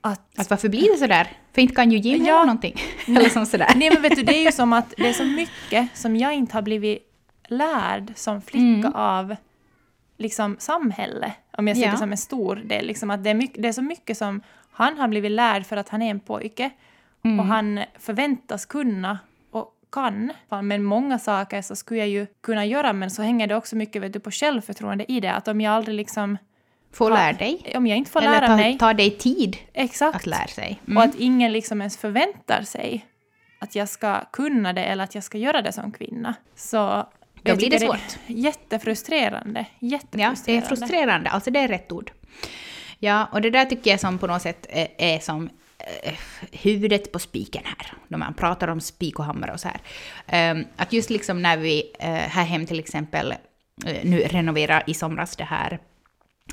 [0.00, 1.28] att Att varför blir det sådär?
[1.52, 2.28] För inte kan ju Jim Ja.
[2.28, 2.74] göra någonting.
[3.08, 3.68] Eller som sådär.
[3.76, 6.34] Nej men vet du, det är ju som att det är så mycket som jag
[6.34, 6.98] inte har blivit
[7.48, 8.94] lärd som flicka Mm.
[8.94, 9.36] av
[10.18, 11.32] liksom samhälle.
[11.58, 11.90] Om jag ser Ja.
[11.92, 12.86] det som en stor del.
[12.86, 15.76] Liksom att det, är mycket, det är så mycket som han har blivit lärd för
[15.76, 16.70] att han är en pojke.
[17.24, 17.40] Mm.
[17.40, 19.18] Och han förväntas kunna
[19.50, 20.32] och kan.
[20.62, 24.02] Men många saker så skulle jag ju kunna göra men så hänger det också mycket
[24.02, 25.32] vet du, på självförtroende i det.
[25.32, 26.38] Att om jag aldrig liksom...
[26.92, 27.14] Få Ja.
[27.14, 27.72] lära dig.
[27.76, 28.78] Om jag inte får Eller lära ta, mig...
[28.78, 30.16] ta dig tid exakt.
[30.16, 30.80] att lära sig.
[30.82, 31.02] Och Mm.
[31.08, 33.06] att ingen liksom ens förväntar sig
[33.58, 36.34] att jag ska kunna det eller att jag ska göra det som kvinna.
[36.56, 37.06] Så
[37.42, 38.18] Då blir det svårt.
[38.26, 39.66] är jättefrustrerande.
[39.78, 40.42] Ja, Jättefrustrerande.
[40.46, 41.30] det är frustrerande.
[41.30, 42.10] Alltså det är rätt ord.
[42.98, 45.50] Ja, och det där tycker jag som på något sätt är, är som
[46.02, 46.14] eh,
[46.52, 47.92] huvudet på spiken här.
[48.08, 49.80] När man pratar om spik och hammare och så här.
[50.26, 53.34] Ehm, att just liksom när vi eh, här hem till exempel
[53.86, 55.78] eh, nu renoverar i somras det här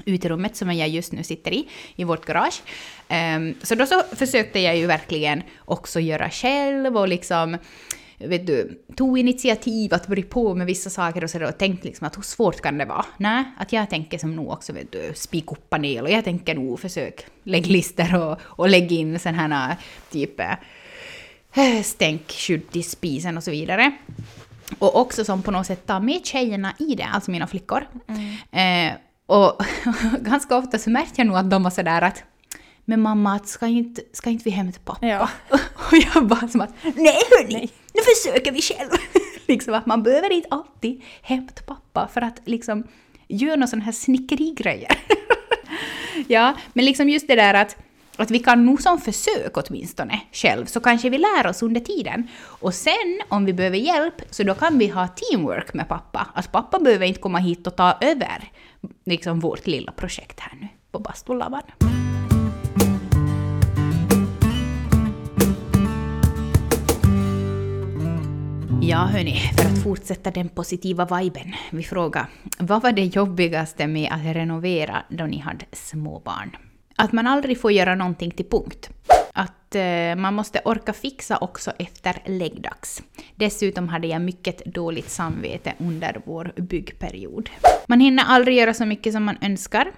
[0.05, 2.61] uterummet som jag just nu sitter i, i vårt garage.
[3.07, 7.57] Ehm, så då så försökte jag ju verkligen också göra själv och liksom
[8.17, 12.17] vet du, tog initiativ att börja på med vissa saker och och tänkte liksom att
[12.17, 13.05] hur svårt kan det vara?
[13.17, 16.55] Nej, att jag tänker som nog också vet du, spika upp panel och jag tänker
[16.55, 19.75] nog försök lägga lister och, och lägga in sån här
[20.11, 23.91] typ eh, stänkskydd i spisen och så vidare.
[24.79, 27.87] Och också som på något sätt tar med tjejerna i det, alltså mina flickor.
[28.51, 28.93] Eh,
[29.25, 29.61] och
[30.21, 32.23] ganska ofta så märkte jag nog att de var sådär att
[32.85, 35.07] men mamma, att ska, inte, ska inte vi hämta pappa?
[35.07, 35.29] Ja.
[35.75, 38.89] Och jag bara som att nej hörni, nu försöker vi själv.
[39.47, 42.83] liksom att man behöver inte alltid hämta pappa för att liksom
[43.27, 44.97] göra någon sån här snickerigrejer.
[46.27, 47.77] ja, men liksom just det där att,
[48.15, 52.27] att vi kan nog som försök åtminstone själv, så kanske vi lär oss under tiden.
[52.43, 56.27] Och sen om vi behöver hjälp, så då kan vi ha teamwork med pappa.
[56.33, 58.51] Att pappa behöver inte komma hit och ta över
[59.05, 61.63] liksom vårt lilla projekt här nu på Bastulavan.
[68.87, 71.53] Ja hörni, för att fortsätta den positiva viben.
[71.71, 72.27] Vi frågar,
[72.59, 76.57] vad var det jobbigaste med att renovera då ni hade småbarn?
[76.95, 78.89] Att man aldrig får göra någonting till punkt.
[79.33, 83.03] Att eh, man måste orka fixa också efter läggdags.
[83.35, 87.49] Dessutom hade jag mycket dåligt samvete under vår byggperiod.
[87.87, 89.91] Man hinner aldrig göra så mycket som man önskar.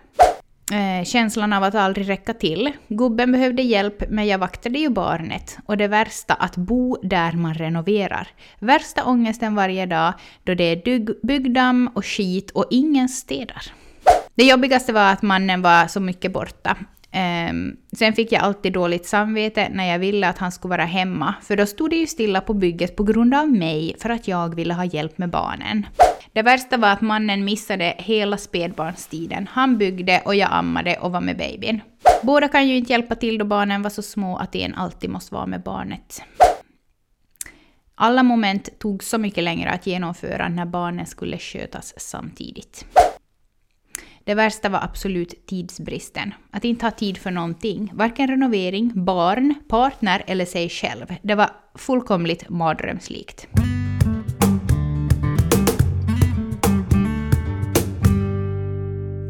[0.72, 2.72] Eh, känslan av att aldrig räcka till.
[2.88, 5.58] Gubben behövde hjälp, men jag vaktade ju barnet.
[5.66, 8.28] Och det värsta, att bo där man renoverar.
[8.60, 13.62] Värsta ångesten varje dag, då det är byggdamm och skit och ingen städar.
[14.36, 16.78] Det jobbigaste var att mannen var så mycket borta.
[17.50, 21.36] Um, sen fick jag alltid dåligt samvete när jag ville att han skulle vara hemma,
[21.42, 24.56] för då stod det ju stilla på bygget på grund av mig för att jag
[24.56, 25.86] ville ha hjälp med barnen.
[26.34, 29.48] Det värsta var att mannen missade hela spädbarnstiden.
[29.52, 31.82] Han byggde och jag ammade och var med babyn.
[32.24, 35.34] Båda kan ju inte hjälpa till då barnen var så små att en alltid måste
[35.34, 36.22] vara med barnet.
[37.96, 42.86] Alla moment tog så mycket längre att genomföra när barnen skulle skötas samtidigt.
[44.28, 46.34] Det värsta var absolut tidsbristen.
[46.52, 47.92] Att inte ha tid för någonting.
[47.94, 51.06] Varken renovering, barn, partner eller sig själv.
[51.22, 53.48] Det var fullkomligt mardrömslikt.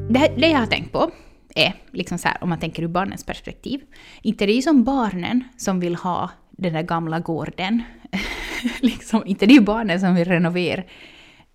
[0.09, 1.11] Det, det jag har tänkt på
[1.55, 3.81] är, liksom så här, om man tänker ur barnens perspektiv,
[4.21, 7.83] inte det är ju som barnen som vill ha den där gamla gården.
[8.81, 10.83] liksom, inte det är ju barnen som vill renovera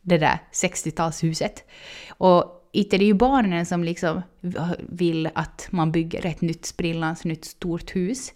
[0.02, 1.62] det där 60-talshuset.
[2.10, 4.22] Och inte det är ju barnen som liksom
[4.78, 8.32] vill att man bygger ett nytt sprillans nytt stort hus.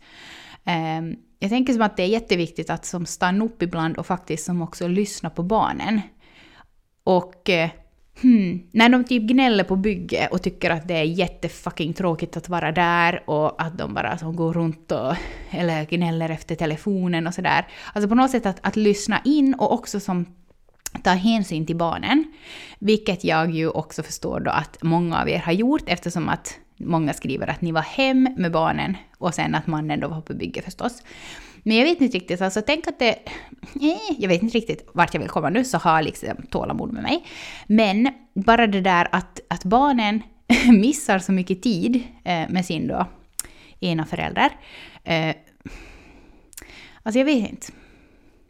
[0.64, 4.44] Ehm, jag tänker som att det är jätteviktigt att som stanna upp ibland och faktiskt
[4.44, 6.01] som också lyssna på barnen.
[7.05, 7.70] Och eh,
[8.22, 8.62] Hmm.
[8.72, 12.72] När de typ gnäller på bygget och tycker att det är jättefucking tråkigt att vara
[12.72, 15.14] där och att de bara som går runt och
[15.51, 17.66] eller gnäller efter telefonen och sådär.
[17.94, 20.27] Alltså på något sätt att, att lyssna in och också som
[21.02, 22.24] ta hänsyn till barnen.
[22.78, 27.12] Vilket jag ju också förstår då att många av er har gjort eftersom att många
[27.12, 30.64] skriver att ni var hem med barnen och sen att mannen då var på bygget
[30.64, 31.02] förstås.
[31.62, 33.09] Men jag vet inte riktigt, alltså tänk att det...
[33.80, 37.02] Eh, jag vet inte riktigt vart jag vill komma nu, så ha liksom tålamod med
[37.02, 37.26] mig.
[37.66, 40.22] Men bara det där att, att barnen
[40.80, 43.06] missar så mycket tid eh, med sin då
[43.80, 44.50] ena förälder.
[45.04, 45.35] Eh,
[47.02, 47.66] alltså jag vet inte.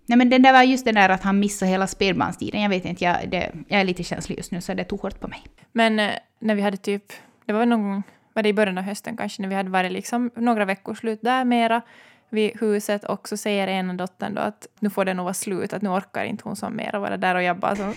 [0.06, 2.62] Nej men det där var just det där att han missade hela spädbarnstiden.
[2.62, 5.20] Jag vet inte, jag, det, jag är lite känslig just nu så det tog hårt
[5.20, 5.42] på mig.
[5.72, 7.12] Men eh, när vi hade typ,
[7.46, 9.92] det var någon gång, var det i början av hösten kanske, när vi hade varit
[9.92, 11.82] liksom några veckors slut där mera,
[12.30, 15.72] vid huset och så säger ena dottern då att nu får det nog vara slut,
[15.72, 17.82] att nu orkar inte hon som mer och vara där och jag bara så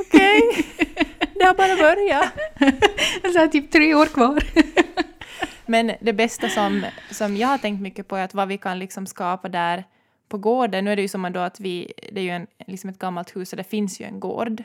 [0.00, 1.04] okej, okay.
[1.34, 2.32] det har bara börjat.
[3.32, 4.42] Så har typ tre år kvar.
[5.66, 8.78] Men det bästa som, som jag har tänkt mycket på är att vad vi kan
[8.78, 9.84] liksom skapa där
[10.28, 10.84] på gården.
[10.84, 13.52] Nu är det ju som att vi, det är ju en, liksom ett gammalt hus
[13.52, 14.62] och det finns ju en gård.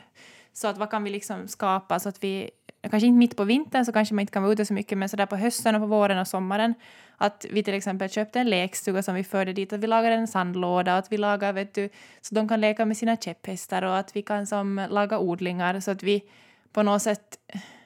[0.52, 2.50] Så att vad kan vi liksom skapa så att vi,
[2.90, 5.08] kanske inte mitt på vintern så kanske man inte kan vara ute så mycket men
[5.08, 6.74] sådär på hösten och på våren och sommaren
[7.16, 10.28] att vi till exempel köpte en lekstuga som vi förde dit, att vi lagade en
[10.28, 11.88] sandlåda, att vi lagar, vet du,
[12.20, 15.90] så de kan leka med sina käpphästar och att vi kan som laga odlingar så
[15.90, 16.22] att vi
[16.72, 17.38] på något sätt,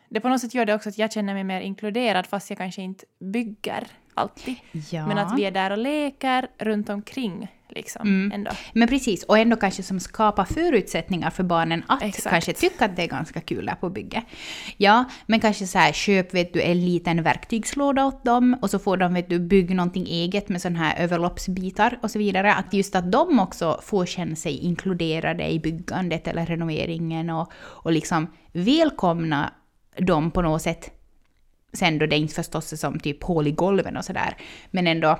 [0.08, 2.58] det på något sätt gör det också att jag känner mig mer inkluderad fast jag
[2.58, 3.86] kanske inte bygger
[4.18, 4.56] alltid.
[4.90, 5.06] Ja.
[5.06, 8.32] Men att vi är där och leker runt omkring Liksom, mm.
[8.32, 8.50] ändå.
[8.72, 12.30] Men precis, och ändå kanske som skapar förutsättningar för barnen att Exakt.
[12.30, 14.24] kanske tycka att det är ganska kul där på bygget.
[14.76, 18.78] Ja, men kanske så här, köp vet du, en liten verktygslåda åt dem och så
[18.78, 22.54] får de vet du, bygga någonting eget med sådana här överloppsbitar och så vidare.
[22.54, 27.92] Att just att de också får känna sig inkluderade i byggandet eller renoveringen och, och
[27.92, 29.52] liksom välkomna
[29.98, 30.97] dem på något sätt.
[31.78, 34.36] Sen då det inte förstås är som typ hål i golven och sådär,
[34.70, 35.18] men ändå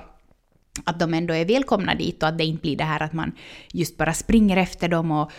[0.85, 3.31] att de ändå är välkomna dit och att det inte blir det här att man
[3.73, 5.31] just bara springer efter dem och,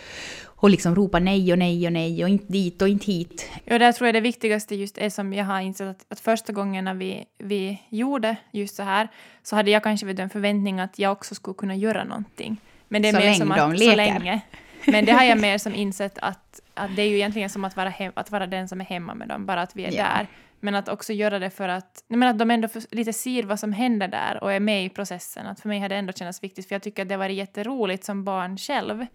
[0.45, 3.49] och liksom ropar nej och nej och nej och inte dit och inte hit.
[3.65, 6.53] Ja, där tror jag det viktigaste just är som jag har insett att, att första
[6.53, 9.07] gången när vi, vi gjorde just så här
[9.43, 12.57] så hade jag kanske en förväntning att jag också skulle kunna göra någonting.
[12.87, 13.91] Men det är så mer länge som att, de leker.
[13.91, 14.41] Så länge.
[14.85, 17.75] Men det har jag mer som insett att, att det är ju egentligen som att
[17.75, 20.03] vara, hem, att vara den som är hemma med dem, bara att vi är ja.
[20.03, 20.27] där.
[20.63, 23.59] Men att också göra det för att, men att de ändå för, lite ser vad
[23.59, 25.47] som händer där och är med i processen.
[25.47, 28.03] Att för mig har det ändå känts viktigt för jag tycker att det var jätteroligt
[28.03, 29.05] som barn själv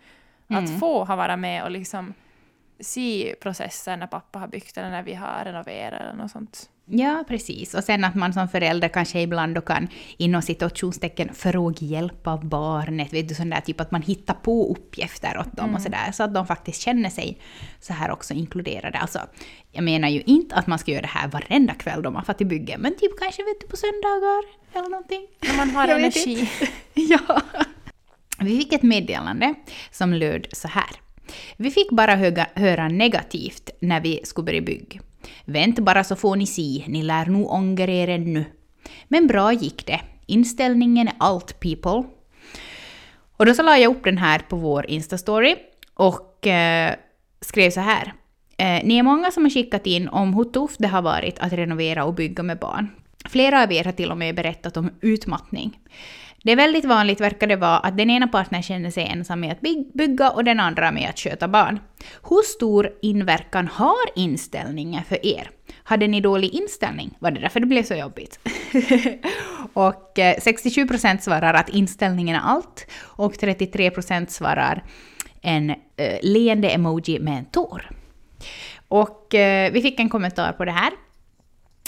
[0.48, 0.64] mm.
[0.64, 2.14] att få ha vara med och liksom
[2.80, 6.70] se processen när pappa har byggt eller när vi har renoverat eller något sånt.
[6.88, 7.74] Ja, precis.
[7.74, 12.44] Och sen att man som förälder kanske ibland då kan inom situationstecken fråga hjälp av
[12.44, 13.12] barnet.
[13.12, 15.74] Vet du, sån där typ att man hittar på uppgifter åt dem mm.
[15.74, 16.12] och sådär.
[16.12, 17.38] Så att de faktiskt känner sig
[17.80, 18.98] så här också inkluderade.
[18.98, 19.18] Alltså,
[19.72, 22.32] jag menar ju inte att man ska göra det här varenda kväll då man får
[22.32, 22.78] till bygge.
[22.78, 25.26] Men typ kanske vet du, på söndagar eller någonting.
[25.40, 26.50] När man har energi.
[26.94, 27.42] ja.
[28.38, 29.54] Vi fick ett meddelande
[29.90, 31.05] som löd så här.
[31.56, 35.00] Vi fick bara höga, höra negativt när vi skulle börja bygga.
[35.44, 38.44] Vänt bara så får ni se, ni lär nog ångra er ännu.
[39.08, 40.00] Men bra gick det.
[40.26, 42.02] Inställningen är allt people.
[43.36, 45.56] Och då så la jag upp den här på vår Insta-story
[45.94, 46.94] och eh,
[47.40, 48.12] skrev så här.
[48.58, 51.52] Eh, ni är många som har skickat in om hur tufft det har varit att
[51.52, 52.88] renovera och bygga med barn.
[53.28, 55.78] Flera av er har till och med berättat om utmattning.
[56.46, 59.52] Det är väldigt vanligt verkar det vara att den ena partnern känner sig ensam med
[59.52, 59.60] att
[59.94, 61.80] bygga och den andra med att sköta barn.
[62.28, 65.50] Hur stor inverkan har inställningen för er?
[65.82, 67.16] Hade ni dålig inställning?
[67.18, 68.38] Var det därför det blev så jobbigt?
[69.72, 74.84] och eh, 67% svarar att inställningen är allt och 33% svarar
[75.42, 75.76] en uh,
[76.22, 77.90] leende emoji med en tår.
[78.88, 80.90] Och uh, vi fick en kommentar på det här.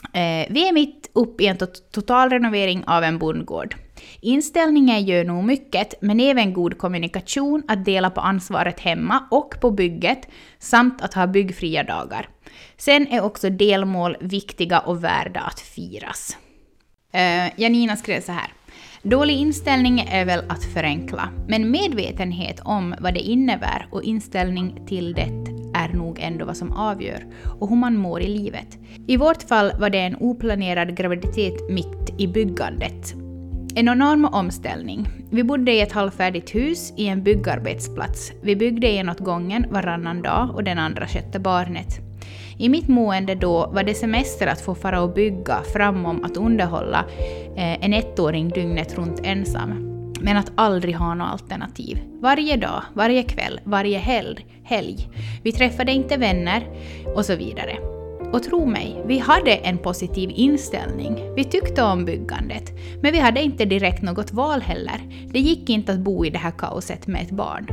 [0.02, 1.56] Uh, vi är mitt uppe i en
[1.92, 3.76] total renovering av en bondgård.
[4.20, 9.70] Inställningen gör nog mycket, men även god kommunikation, att dela på ansvaret hemma och på
[9.70, 12.28] bygget, samt att ha byggfria dagar.
[12.76, 16.37] Sen är också delmål viktiga och värda att firas.
[17.14, 18.52] Uh, Janina skrev så här.
[19.02, 25.12] Dålig inställning är väl att förenkla, men medvetenhet om vad det innebär och inställning till
[25.12, 25.28] det
[25.74, 27.26] är nog ändå vad som avgör
[27.61, 28.78] och hur man mår i livet.
[29.06, 33.27] I vårt fall var det en oplanerad graviditet mitt i byggandet.
[33.78, 35.08] En enorm omställning.
[35.30, 38.32] Vi bodde i ett halvfärdigt hus i en byggarbetsplats.
[38.42, 41.98] Vi byggde en åt gången varannan dag och den andra skötte barnet.
[42.58, 47.04] I mitt mående då var det semester att få fara och bygga framom att underhålla
[47.56, 49.70] eh, en ettåring dygnet runt ensam.
[50.20, 52.00] Men att aldrig ha något alternativ.
[52.20, 55.08] Varje dag, varje kväll, varje helg, helg.
[55.42, 56.62] Vi träffade inte vänner
[57.14, 57.97] och så vidare.
[58.32, 61.34] Och tro mig, vi hade en positiv inställning.
[61.36, 62.72] Vi tyckte om byggandet.
[63.02, 65.00] Men vi hade inte direkt något val heller.
[65.32, 67.66] Det gick inte att bo i det här kaoset med ett barn.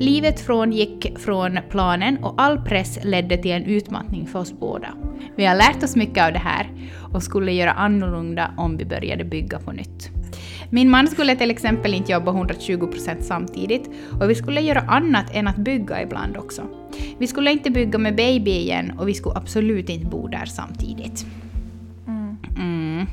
[0.00, 4.88] Livet frångick från planen och all press ledde till en utmattning för oss båda.
[5.36, 6.70] Vi har lärt oss mycket av det här
[7.12, 10.10] och skulle göra annorlunda om vi började bygga på nytt.
[10.70, 15.48] Min man skulle till exempel inte jobba 120% samtidigt och vi skulle göra annat än
[15.48, 16.62] att bygga ibland också.
[17.18, 21.24] Vi skulle inte bygga med baby igen och vi skulle absolut inte bo där samtidigt.
[22.06, 22.36] Mm.
[22.56, 23.06] Mm.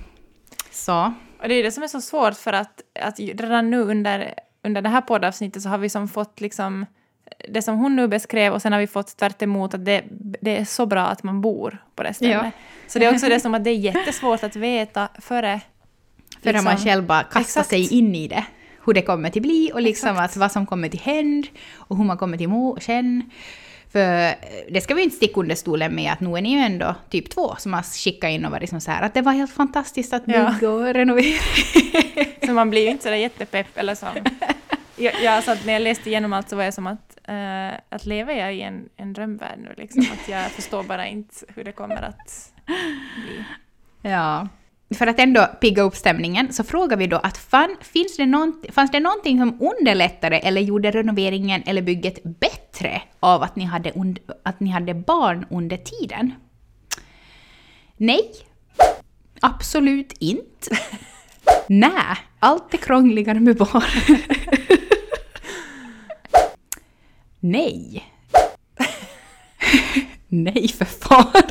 [0.72, 1.14] Så.
[1.42, 4.82] Och det är det som är så svårt för att, att redan nu under, under
[4.82, 6.86] det här poddavsnittet så har vi som fått liksom
[7.50, 10.04] det som hon nu beskrev och sen har vi fått tvärt emot att det,
[10.42, 12.36] det är så bra att man bor på det stället.
[12.36, 12.52] Ja.
[12.88, 15.62] Så det är också det som att det är jättesvårt att veta före
[16.42, 18.46] för liksom, man själv bara kastar sig in i det.
[18.88, 22.04] Hur det kommer till bli och liksom att vad som kommer till hända och hur
[22.04, 23.22] man kommer till må känna.
[23.92, 24.34] För eh,
[24.70, 27.30] det ska vi inte sticka under stolen med att nu är ni ju ändå typ
[27.30, 30.14] två som har skickat in och varit som så här att det var helt fantastiskt
[30.14, 30.70] att bygga ja.
[30.70, 31.44] och renovera.
[32.46, 34.08] så man blir ju inte sådär jättepepp eller så.
[35.00, 38.06] Jag, jag, alltså, när jag läste igenom allt så var jag som att, uh, att
[38.06, 40.02] lever jag i en, en drömvärld nu liksom?
[40.02, 42.54] Att jag förstår bara inte hur det kommer att
[43.16, 43.44] bli.
[44.02, 44.48] Ja
[44.96, 48.92] för att ändå pigga upp stämningen så frågar vi då att fan, finns det fanns
[48.92, 53.94] det någonting som underlättade eller gjorde renoveringen eller bygget bättre av att ni hade,
[54.44, 56.34] att ni hade barn under tiden?
[57.98, 58.32] Nej,
[59.42, 60.78] absolut inte.
[61.68, 63.84] Nej, allt är krångligare med barn.
[67.40, 68.06] Nej.
[70.28, 71.44] Nej för fan.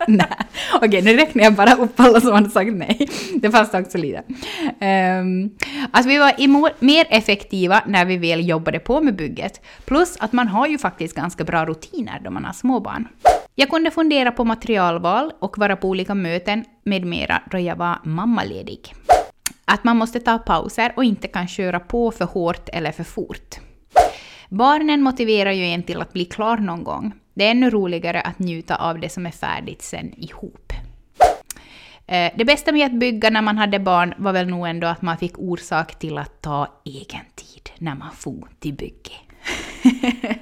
[0.08, 0.36] nej.
[0.74, 3.08] Okej, nu räknar jag bara upp alla som hade sagt nej.
[3.34, 4.22] Det fanns också lite.
[5.20, 5.50] Um,
[5.90, 9.60] att vi var mer effektiva när vi väl jobbade på med bygget.
[9.84, 13.08] Plus att man har ju faktiskt ganska bra rutiner då man har småbarn.
[13.54, 17.98] Jag kunde fundera på materialval och vara på olika möten med mera då jag var
[18.04, 18.94] mammaledig.
[19.64, 23.69] Att man måste ta pauser och inte kan köra på för hårt eller för fort.
[24.52, 27.12] Barnen motiverar ju en till att bli klar någon gång.
[27.34, 30.72] Det är ännu roligare att njuta av det som är färdigt sen ihop.
[32.06, 35.02] Eh, det bästa med att bygga när man hade barn var väl nog ändå att
[35.02, 39.12] man fick orsak till att ta egen tid när man for till bygge.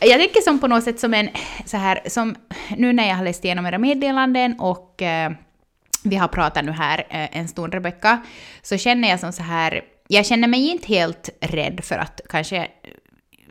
[0.00, 1.28] jag tänker som på något sätt som en
[1.64, 2.36] så här, som
[2.76, 5.32] nu när jag har läst igenom era meddelanden och eh,
[6.04, 8.22] vi har pratat nu här eh, en stund, Rebecka,
[8.62, 12.68] så känner jag som så här, jag känner mig inte helt rädd för att kanske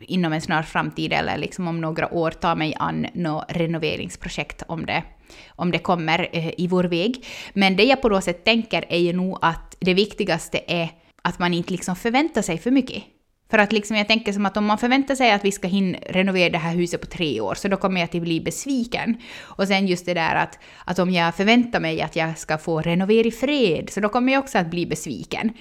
[0.00, 4.86] inom en snar framtid eller liksom om några år ta mig an något renoveringsprojekt om
[4.86, 5.02] det,
[5.48, 7.26] om det kommer eh, i vår väg.
[7.52, 10.88] Men det jag på något sätt tänker är ju nog att det viktigaste är
[11.22, 13.02] att man inte liksom förväntar sig för mycket.
[13.50, 15.98] För att liksom jag tänker som att om man förväntar sig att vi ska hinna
[15.98, 19.16] renovera det här huset på tre år, så då kommer jag att bli besviken.
[19.42, 22.80] Och sen just det där att, att om jag förväntar mig att jag ska få
[22.80, 25.52] renovera i fred, så då kommer jag också att bli besviken.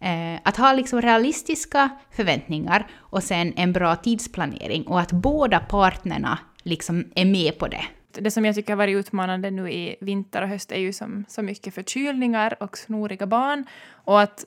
[0.00, 6.38] Eh, att ha liksom realistiska förväntningar och sen en bra tidsplanering och att båda partnerna
[6.62, 7.84] liksom är med på det.
[8.12, 11.24] Det som jag tycker har varit utmanande nu i vinter och höst är ju som,
[11.28, 13.64] så mycket förkylningar och snoriga barn.
[14.04, 14.44] Och att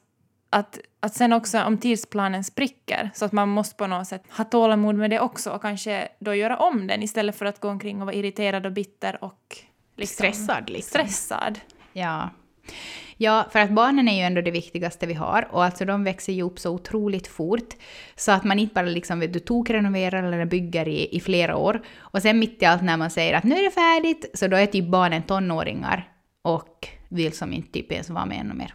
[0.50, 4.44] att, att sen också om tidsplanen spricker så att man måste på något sätt ha
[4.44, 8.02] tålamod med det också och kanske då göra om den istället för att gå omkring
[8.02, 9.58] och vara irriterad och bitter och
[9.96, 10.70] liksom stressad.
[10.70, 10.90] Liksom.
[10.90, 11.60] stressad.
[11.94, 12.30] Ja.
[13.18, 16.34] Ja, för att barnen är ju ändå det viktigaste vi har och alltså de växer
[16.34, 17.74] ju upp så otroligt fort
[18.16, 22.22] så att man inte bara liksom du tokrenoverar eller bygger i, i flera år och
[22.22, 24.66] sen mitt i allt när man säger att nu är det färdigt så då är
[24.66, 26.12] typ barnen tonåringar
[26.42, 28.74] och vill som inte typ ens vara med ännu mer.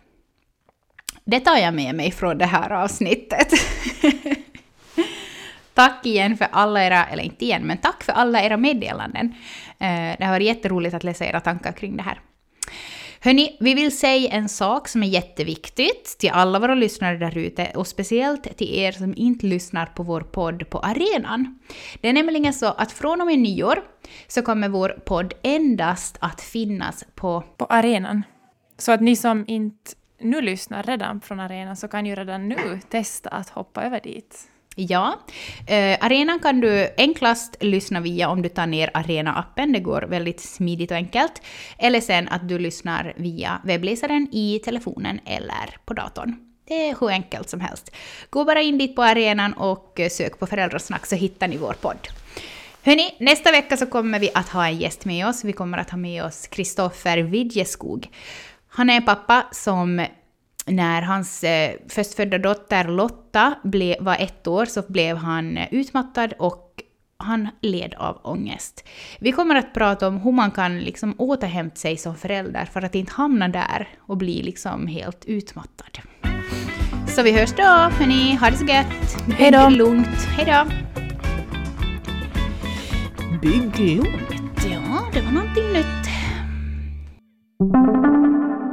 [1.30, 3.48] Det tar jag med mig från det här avsnittet.
[5.74, 9.34] tack igen för alla era, eller inte igen, men tack för alla era meddelanden.
[9.78, 12.20] Eh, det har varit jätteroligt att läsa era tankar kring det här.
[13.20, 17.72] Hörni, vi vill säga en sak som är jätteviktigt till alla våra lyssnare där ute
[17.74, 21.58] och speciellt till er som inte lyssnar på vår podd på arenan.
[22.00, 23.82] Det är nämligen så att från och med nyår
[24.28, 27.44] så kommer vår podd endast att finnas på...
[27.56, 28.22] På arenan.
[28.78, 32.80] Så att ni som inte nu lyssnar redan från arenan så kan ju redan nu
[32.88, 34.48] testa att hoppa över dit.
[34.76, 35.18] Ja,
[35.66, 40.40] eh, arenan kan du enklast lyssna via om du tar ner Arena-appen, det går väldigt
[40.40, 41.42] smidigt och enkelt.
[41.78, 46.36] Eller sen att du lyssnar via webbläsaren i telefonen eller på datorn.
[46.68, 47.96] Det är hur enkelt som helst.
[48.30, 51.72] Gå bara in dit på arenan och eh, sök på Föräldrasnack så hittar ni vår
[51.72, 52.08] podd.
[52.82, 55.44] Hörni, nästa vecka så kommer vi att ha en gäst med oss.
[55.44, 58.08] Vi kommer att ha med oss Kristoffer Widjeskog.
[58.70, 60.06] Han är en pappa som
[60.66, 66.82] när hans eh, förstfödda dotter Lotta ble, var ett år så blev han utmattad och
[67.16, 68.84] han led av ångest.
[69.18, 72.94] Vi kommer att prata om hur man kan liksom återhämta sig som förälder för att
[72.94, 75.98] inte hamna där och bli liksom helt utmattad.
[77.06, 78.36] Så vi hörs då, hörni.
[78.36, 79.22] Ha det så gött.
[79.38, 79.68] Hej då.
[79.68, 80.26] Lugnt.
[80.36, 80.70] Hej då.
[83.42, 84.66] Bygg lugnt.
[84.70, 86.00] Ja, det var någonting nytt.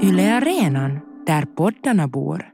[0.01, 2.45] Yle Arenan, där poddarna bor.